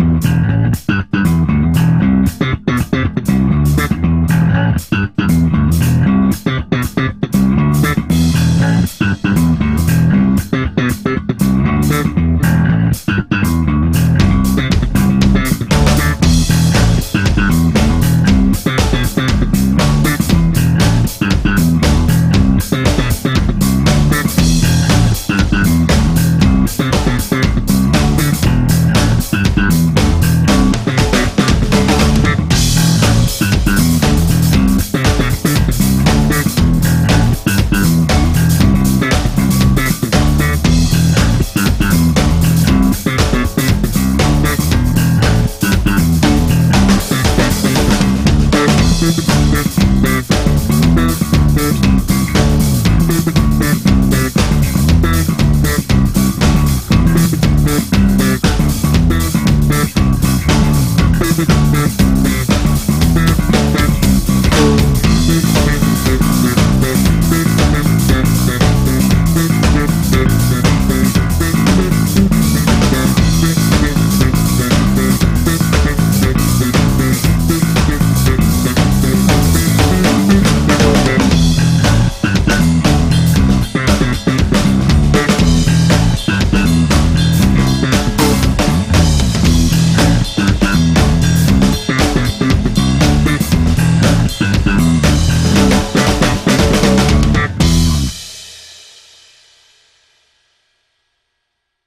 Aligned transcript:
Mm-hmm. 0.00 0.57